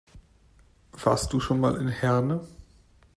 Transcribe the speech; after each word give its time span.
Warst 1.03 1.31
du 1.31 1.39
schon 1.39 1.59
mal 1.59 1.77
in 1.79 1.87
Herne? 1.87 2.41